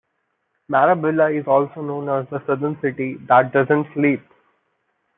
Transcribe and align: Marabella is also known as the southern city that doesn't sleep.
Marabella 0.67 1.29
is 1.29 1.45
also 1.45 1.79
known 1.83 2.09
as 2.09 2.27
the 2.31 2.43
southern 2.47 2.75
city 2.81 3.17
that 3.27 3.53
doesn't 3.53 3.85
sleep. 3.93 4.23